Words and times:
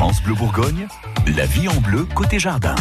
France 0.00 0.22
Bleu 0.22 0.32
Bourgogne, 0.32 0.88
la 1.36 1.44
vie 1.44 1.68
en 1.68 1.78
bleu 1.78 2.06
côté 2.14 2.38
jardin. 2.38 2.74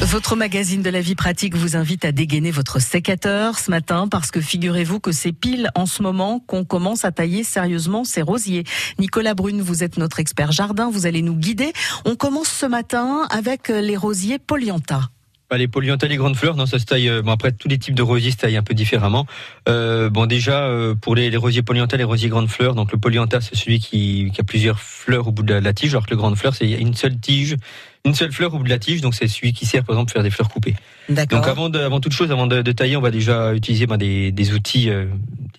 Votre 0.00 0.34
magazine 0.34 0.82
de 0.82 0.90
la 0.90 1.00
vie 1.00 1.14
pratique 1.14 1.54
vous 1.54 1.76
invite 1.76 2.04
à 2.04 2.10
dégainer 2.10 2.50
votre 2.50 2.80
sécateur 2.80 3.60
ce 3.60 3.70
matin 3.70 4.08
parce 4.08 4.32
que 4.32 4.40
figurez-vous 4.40 4.98
que 4.98 5.12
c'est 5.12 5.30
pile 5.30 5.70
en 5.76 5.86
ce 5.86 6.02
moment 6.02 6.40
qu'on 6.40 6.64
commence 6.64 7.04
à 7.04 7.12
tailler 7.12 7.44
sérieusement 7.44 8.02
ces 8.02 8.22
rosiers. 8.22 8.64
Nicolas 8.98 9.34
Brune, 9.34 9.62
vous 9.62 9.84
êtes 9.84 9.98
notre 9.98 10.18
expert 10.18 10.50
jardin, 10.50 10.90
vous 10.90 11.06
allez 11.06 11.22
nous 11.22 11.36
guider. 11.36 11.72
On 12.06 12.16
commence 12.16 12.48
ce 12.48 12.66
matin 12.66 13.28
avec 13.30 13.68
les 13.68 13.96
rosiers 13.96 14.40
Polyanta. 14.40 15.10
Bah, 15.52 15.58
les 15.58 15.68
polyantales, 15.68 16.08
les 16.08 16.16
grandes 16.16 16.34
fleurs, 16.34 16.56
non, 16.56 16.64
ça 16.64 16.78
se 16.78 16.86
taille. 16.86 17.10
Euh, 17.10 17.20
bon, 17.20 17.30
après, 17.30 17.52
tous 17.52 17.68
les 17.68 17.76
types 17.76 17.94
de 17.94 18.00
rosiers 18.00 18.30
se 18.30 18.38
taillent 18.38 18.56
un 18.56 18.62
peu 18.62 18.72
différemment. 18.72 19.26
Euh, 19.68 20.08
bon, 20.08 20.24
déjà, 20.24 20.62
euh, 20.62 20.94
pour 20.94 21.14
les, 21.14 21.28
les 21.28 21.36
rosiers 21.36 21.60
polyantales, 21.60 21.98
les 21.98 22.04
rosiers 22.04 22.30
grandes 22.30 22.48
fleurs, 22.48 22.74
donc 22.74 22.90
le 22.90 22.96
polyanta, 22.96 23.42
c'est 23.42 23.54
celui 23.54 23.78
qui, 23.78 24.30
qui, 24.32 24.40
a 24.40 24.44
plusieurs 24.44 24.80
fleurs 24.80 25.28
au 25.28 25.30
bout 25.30 25.42
de 25.42 25.52
la, 25.52 25.60
la 25.60 25.74
tige, 25.74 25.90
alors 25.90 26.06
que 26.06 26.10
le 26.12 26.16
grande 26.16 26.38
fleur, 26.38 26.54
c'est 26.54 26.70
une 26.70 26.94
seule 26.94 27.18
tige 27.18 27.56
une 28.04 28.14
seule 28.14 28.32
fleur 28.32 28.52
au 28.52 28.58
bout 28.58 28.64
de 28.64 28.68
la 28.68 28.80
tige, 28.80 29.00
donc 29.00 29.14
c'est 29.14 29.28
celui 29.28 29.52
qui 29.52 29.64
sert 29.64 29.84
par 29.84 29.94
exemple 29.94 30.10
à 30.10 30.14
faire 30.14 30.22
des 30.24 30.30
fleurs 30.30 30.48
coupées. 30.48 30.74
Donc 31.08 31.46
avant, 31.46 31.68
de, 31.68 31.78
avant 31.78 32.00
toute 32.00 32.12
chose, 32.12 32.32
avant 32.32 32.48
de, 32.48 32.60
de, 32.60 32.72
tailler, 32.72 32.96
on 32.96 33.00
va 33.00 33.12
déjà 33.12 33.54
utiliser 33.54 33.86
ben, 33.86 33.96
des, 33.96 34.32
des, 34.32 34.54
outils, 34.54 34.90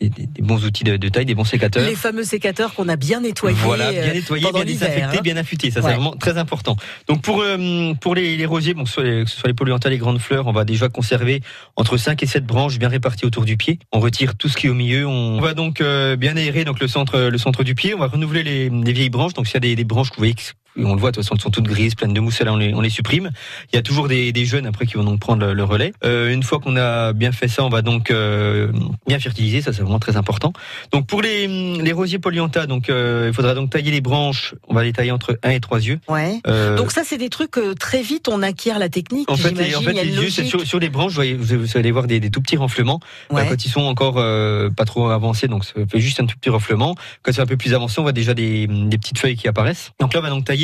euh, 0.03 0.09
des, 0.09 0.25
des, 0.27 0.41
bons 0.41 0.63
outils 0.65 0.83
de, 0.83 0.97
de, 0.97 1.09
taille, 1.09 1.25
des 1.25 1.35
bons 1.35 1.43
sécateurs. 1.43 1.85
Les 1.85 1.95
fameux 1.95 2.23
sécateurs 2.23 2.73
qu'on 2.73 2.89
a 2.89 2.95
bien 2.95 3.21
nettoyés. 3.21 3.57
Voilà, 3.61 3.91
bien 3.91 4.01
euh, 4.01 4.13
nettoyés, 4.13 4.51
bien 4.51 4.65
désinfectés, 4.65 5.17
hein. 5.17 5.21
bien 5.23 5.37
affûtés. 5.37 5.71
Ça 5.71 5.81
c'est 5.81 5.87
vraiment 5.87 6.15
très 6.15 6.37
important. 6.37 6.75
Donc 7.07 7.21
pour 7.21 7.41
euh, 7.41 7.93
pour 7.99 8.15
les, 8.15 8.37
les, 8.37 8.45
rosiers, 8.45 8.73
bon, 8.73 8.83
que, 8.83 8.89
ce 8.89 8.95
soit 8.95 9.03
les, 9.03 9.25
les 9.47 9.53
polyantales, 9.53 9.91
les 9.91 9.97
grandes 9.97 10.19
fleurs, 10.19 10.47
on 10.47 10.51
va 10.51 10.65
déjà 10.65 10.89
conserver 10.89 11.41
entre 11.75 11.97
5 11.97 12.21
et 12.23 12.25
7 12.25 12.45
branches 12.45 12.79
bien 12.79 12.89
réparties 12.89 13.25
autour 13.25 13.45
du 13.45 13.57
pied. 13.57 13.79
On 13.91 13.99
retire 13.99 14.35
tout 14.35 14.49
ce 14.49 14.57
qui 14.57 14.67
est 14.67 14.69
au 14.69 14.75
milieu. 14.75 15.07
On, 15.07 15.39
va 15.41 15.53
donc 15.53 15.83
bien 16.17 16.37
aérer 16.37 16.63
donc 16.63 16.79
le 16.79 16.87
centre 16.87 17.19
le 17.19 17.37
centre 17.37 17.63
du 17.63 17.75
pied. 17.75 17.93
On 17.93 17.99
va 17.99 18.07
renouveler 18.07 18.43
les, 18.43 18.69
les 18.69 18.93
vieilles 18.93 19.09
branches. 19.09 19.33
Donc 19.33 19.47
s'il 19.47 19.55
y 19.55 19.57
a 19.57 19.61
des, 19.61 19.75
des 19.75 19.83
branches 19.83 20.09
que 20.09 20.15
vous 20.15 20.21
voyez 20.21 20.35
on 20.77 20.95
le 20.95 20.99
voit, 20.99 21.11
de 21.11 21.15
toute 21.15 21.23
façon, 21.23 21.35
elles 21.35 21.41
sont 21.41 21.49
toutes 21.49 21.67
grises, 21.67 21.95
pleines 21.95 22.13
de 22.13 22.19
mousse. 22.19 22.41
Là, 22.41 22.53
on 22.53 22.57
les, 22.57 22.73
on 22.73 22.81
les 22.81 22.89
supprime. 22.89 23.31
Il 23.71 23.75
y 23.75 23.79
a 23.79 23.81
toujours 23.81 24.07
des, 24.07 24.31
des 24.31 24.45
jeunes 24.45 24.65
après 24.65 24.85
qui 24.85 24.95
vont 24.95 25.03
donc 25.03 25.19
prendre 25.19 25.45
le, 25.45 25.63
relais. 25.63 25.93
Euh, 26.03 26.33
une 26.33 26.43
fois 26.43 26.59
qu'on 26.59 26.75
a 26.75 27.13
bien 27.13 27.31
fait 27.31 27.47
ça, 27.47 27.63
on 27.63 27.69
va 27.69 27.81
donc 27.81 28.11
euh, 28.11 28.71
bien 29.07 29.19
fertiliser. 29.19 29.61
Ça, 29.61 29.73
c'est 29.73 29.81
vraiment 29.81 29.99
très 29.99 30.17
important. 30.17 30.53
Donc 30.91 31.07
pour 31.07 31.21
les, 31.21 31.47
les 31.47 31.91
rosiers 31.91 32.19
polyanta, 32.19 32.65
donc 32.65 32.89
euh, 32.89 33.27
il 33.27 33.33
faudra 33.33 33.53
donc 33.53 33.69
tailler 33.69 33.91
les 33.91 34.01
branches. 34.01 34.55
On 34.67 34.73
va 34.73 34.83
les 34.83 34.93
tailler 34.93 35.11
entre 35.11 35.37
1 35.43 35.49
et 35.51 35.59
3 35.59 35.79
yeux. 35.79 35.99
Ouais. 36.07 36.41
Donc 36.75 36.91
ça, 36.91 37.03
c'est 37.05 37.17
des 37.17 37.29
trucs 37.29 37.59
très 37.79 38.01
vite 38.01 38.27
on 38.27 38.41
acquiert 38.41 38.79
la 38.79 38.89
technique. 38.89 39.29
En 39.29 39.35
fait, 39.35 39.51
en 39.51 39.81
fait, 39.81 39.93
les 39.93 40.15
yeux, 40.15 40.29
c'est 40.29 40.45
sur, 40.45 40.65
sur, 40.65 40.79
les 40.79 40.89
branches. 40.89 41.11
Vous, 41.11 41.15
voyez, 41.15 41.35
vous 41.35 41.77
allez 41.77 41.91
voir 41.91 42.07
des, 42.07 42.19
des 42.19 42.29
tout 42.29 42.41
petits 42.41 42.57
renflements. 42.57 42.99
Ouais. 43.29 43.45
quand 43.47 43.65
ils 43.65 43.69
sont 43.69 43.81
encore 43.81 44.15
pas 44.15 44.85
trop 44.85 45.09
avancés, 45.09 45.47
donc 45.47 45.65
ça 45.65 45.73
fait 45.89 45.99
juste 45.99 46.19
un 46.19 46.25
tout 46.25 46.35
petit 46.37 46.49
renflement. 46.49 46.95
Quand 47.21 47.31
c'est 47.31 47.41
un 47.41 47.45
peu 47.45 47.57
plus 47.57 47.73
avancé, 47.73 47.99
on 47.99 48.03
voit 48.03 48.11
déjà 48.11 48.33
des, 48.33 48.67
des 48.67 48.97
petites 48.97 49.17
feuilles 49.17 49.35
qui 49.35 49.47
apparaissent. 49.47 49.91
Donc 49.99 50.13
là, 50.13 50.19
on 50.19 50.23
va 50.23 50.29
donc 50.29 50.45
tailler 50.45 50.62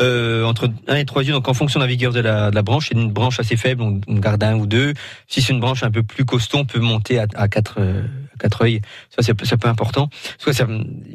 euh, 0.00 0.44
entre 0.44 0.70
1 0.88 0.96
et 0.96 1.04
3 1.04 1.24
yeux. 1.24 1.32
Donc 1.32 1.48
en 1.48 1.54
fonction 1.54 1.80
de 1.80 1.84
la 1.84 1.88
vigueur 1.88 2.12
de 2.12 2.20
la, 2.20 2.50
de 2.50 2.54
la 2.54 2.62
branche, 2.62 2.88
c'est 2.88 2.94
une 2.94 3.12
branche 3.12 3.38
assez 3.40 3.56
faible, 3.56 3.82
on, 3.82 4.00
garde 4.18 4.42
un 4.42 4.56
ou 4.56 4.66
deux. 4.66 4.94
Si 5.28 5.42
c'est 5.42 5.52
une 5.52 5.60
branche 5.60 5.82
un 5.82 5.90
peu 5.90 6.02
plus 6.02 6.24
costaud, 6.24 6.58
on 6.58 6.64
peut 6.64 6.80
monter 6.80 7.18
à, 7.18 7.26
à 7.34 7.48
4 7.48 7.74
euh, 7.78 8.02
quatre 8.38 8.62
œils. 8.62 8.80
Ça, 9.10 9.22
c'est 9.22 9.52
un 9.52 9.56
peu 9.56 9.68
important. 9.68 10.08
Soit 10.38 10.52
ça, 10.52 10.66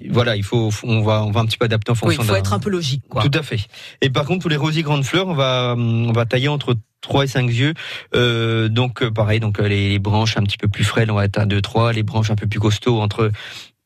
voilà, 0.10 0.36
il 0.36 0.44
faut, 0.44 0.72
on 0.84 1.02
va, 1.02 1.24
on 1.24 1.32
va 1.32 1.42
un 1.42 1.46
petit 1.46 1.58
peu 1.58 1.66
adapter 1.66 1.92
en 1.92 1.96
fonction. 1.96 2.22
Oui, 2.22 2.26
il 2.28 2.30
faut 2.30 2.36
être 2.36 2.54
un 2.54 2.60
peu 2.60 2.70
logique, 2.70 3.04
quoi. 3.10 3.24
Tout 3.24 3.38
à 3.38 3.44
fait. 3.44 3.60
Et 4.02 4.10
par 4.10 4.26
contre, 4.26 4.42
pour 4.42 4.50
les 4.50 4.58
rosiers 4.58 4.84
grandes 4.84 5.06
fleurs, 5.06 5.28
on 5.28 5.34
va, 5.34 5.76
on 5.78 6.12
va 6.12 6.26
tailler 6.26 6.48
entre 6.48 6.76
3 7.02 7.24
et 7.24 7.28
5 7.28 7.50
yeux. 7.50 7.74
Euh, 8.16 8.70
donc, 8.70 9.02
euh, 9.02 9.12
pareil, 9.12 9.40
donc 9.40 9.60
les, 9.60 9.90
les, 9.90 10.00
branches 10.00 10.38
un 10.38 10.44
petit 10.44 10.58
peu 10.58 10.68
plus 10.68 10.84
frêles, 10.84 11.12
on 11.12 11.16
va 11.16 11.26
être 11.26 11.38
à 11.38 11.46
2, 11.46 11.62
3. 11.62 11.94
Les 11.94 12.04
branches 12.04 12.32
un 12.32 12.36
peu 12.36 12.48
plus 12.48 12.60
costauds, 12.60 13.02
entre 13.02 13.32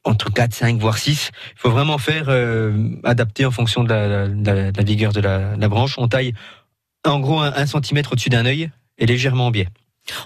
entre 0.05 0.31
4, 0.31 0.53
5, 0.53 0.79
voire 0.79 0.97
6. 0.97 1.31
Il 1.55 1.59
faut 1.59 1.71
vraiment 1.71 1.97
faire 1.97 2.25
euh, 2.29 2.89
adapter 3.03 3.45
en 3.45 3.51
fonction 3.51 3.83
de 3.83 3.89
la, 3.89 4.27
de 4.27 4.51
la, 4.51 4.71
de 4.71 4.77
la 4.77 4.83
vigueur 4.83 5.11
de 5.11 5.19
la, 5.19 5.55
la, 5.57 5.67
branche. 5.67 5.95
On 5.97 6.07
taille 6.07 6.33
en 7.05 7.19
gros 7.19 7.41
un, 7.41 7.51
un 7.53 7.65
centimètre 7.65 8.13
au-dessus 8.13 8.29
d'un 8.29 8.45
œil 8.45 8.69
et 8.97 9.05
légèrement 9.05 9.47
en 9.47 9.51
biais. 9.51 9.67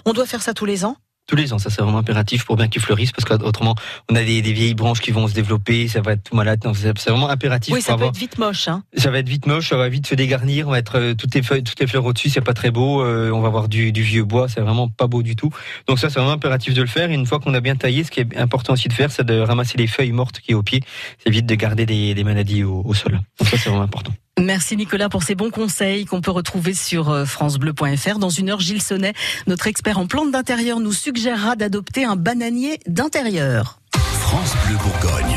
On 0.04 0.12
doit 0.12 0.26
faire 0.26 0.42
ça 0.42 0.54
tous 0.54 0.66
les 0.66 0.84
ans? 0.84 0.96
Tous 1.30 1.36
les 1.36 1.52
ans. 1.52 1.58
Ça, 1.58 1.70
c'est 1.70 1.80
vraiment 1.80 1.98
impératif 1.98 2.44
pour 2.44 2.56
bien 2.56 2.66
qu'ils 2.66 2.82
fleurissent 2.82 3.12
parce 3.12 3.24
qu'autrement, 3.24 3.76
on 4.10 4.16
a 4.16 4.24
des, 4.24 4.42
des, 4.42 4.52
vieilles 4.52 4.74
branches 4.74 5.00
qui 5.00 5.12
vont 5.12 5.28
se 5.28 5.32
développer, 5.32 5.86
ça 5.86 6.00
va 6.00 6.12
être 6.12 6.24
tout 6.24 6.34
malade. 6.34 6.60
C'est 6.74 7.10
vraiment 7.10 7.30
impératif. 7.30 7.72
Oui, 7.72 7.80
ça 7.80 7.96
peut 7.96 8.06
être 8.06 8.16
vite 8.16 8.36
moche. 8.38 8.66
Hein. 8.66 8.82
Ça 8.96 9.12
va 9.12 9.18
être 9.18 9.28
vite 9.28 9.46
moche, 9.46 9.68
ça 9.68 9.76
va 9.76 9.88
vite 9.88 10.08
se 10.08 10.16
dégarnir. 10.16 10.66
On 10.66 10.72
va 10.72 10.78
être 10.80 10.98
euh, 10.98 11.14
toutes 11.14 11.32
les 11.36 11.42
feuilles, 11.42 11.62
toutes 11.62 11.78
les 11.78 11.86
fleurs 11.86 12.04
au-dessus, 12.04 12.30
c'est 12.30 12.40
pas 12.40 12.52
très 12.52 12.72
beau. 12.72 13.02
Euh, 13.02 13.30
on 13.30 13.40
va 13.40 13.46
avoir 13.46 13.68
du, 13.68 13.92
du 13.92 14.02
vieux 14.02 14.24
bois, 14.24 14.48
c'est 14.48 14.60
vraiment 14.60 14.88
pas 14.88 15.06
beau 15.06 15.22
du 15.22 15.36
tout. 15.36 15.50
Donc 15.86 16.00
ça, 16.00 16.10
c'est 16.10 16.18
vraiment 16.18 16.34
impératif 16.34 16.74
de 16.74 16.80
le 16.80 16.88
faire. 16.88 17.10
Et 17.12 17.14
une 17.14 17.26
fois 17.26 17.38
qu'on 17.38 17.54
a 17.54 17.60
bien 17.60 17.76
taillé, 17.76 18.02
ce 18.02 18.10
qui 18.10 18.20
est 18.20 18.36
important 18.36 18.72
aussi 18.72 18.88
de 18.88 18.92
faire, 18.92 19.12
c'est 19.12 19.24
de 19.24 19.38
ramasser 19.38 19.78
les 19.78 19.86
feuilles 19.86 20.12
mortes 20.12 20.40
qui 20.40 20.50
est 20.50 20.56
au 20.56 20.64
pied. 20.64 20.82
C'est 21.22 21.30
vite 21.30 21.46
de 21.46 21.54
garder 21.54 21.86
des, 21.86 22.14
des 22.14 22.24
maladies 22.24 22.64
au, 22.64 22.82
au 22.84 22.94
sol. 22.94 23.20
Donc 23.38 23.48
ça, 23.48 23.56
c'est 23.56 23.70
vraiment 23.70 23.84
important. 23.84 24.12
Merci 24.40 24.76
Nicolas 24.76 25.10
pour 25.10 25.22
ces 25.22 25.34
bons 25.34 25.50
conseils 25.50 26.06
qu'on 26.06 26.22
peut 26.22 26.30
retrouver 26.30 26.72
sur 26.72 27.10
euh, 27.10 27.24
francebleu.fr. 27.26 28.18
Dans 28.18 28.30
une 28.30 28.48
heure, 28.48 28.60
Gilles 28.60 28.82
Sonnet, 28.82 29.12
notre 29.46 29.66
expert 29.66 29.98
en 29.98 30.06
plantes 30.06 30.30
d'intérieur, 30.30 30.80
nous 30.80 30.92
suggérera 30.92 31.56
d'adopter 31.56 32.04
un 32.04 32.16
bananier 32.16 32.80
d'intérieur. 32.86 33.80
France 33.92 34.54
Bleu 34.66 34.76
Bourgogne. 34.76 35.36